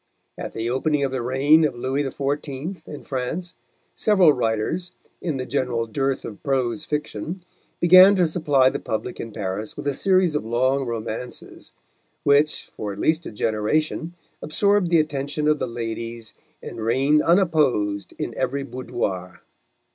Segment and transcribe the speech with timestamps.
[0.35, 2.87] At the opening of the reign of Louis XIV.
[2.87, 3.53] in France,
[3.93, 7.37] several writers, in the general dearth of prose fiction,
[7.79, 11.71] began to supply the public in Paris with a series of long romances,
[12.23, 16.33] which for at least a generation absorbed the attention of the ladies
[16.63, 19.43] and reigned unopposed in every boudoir.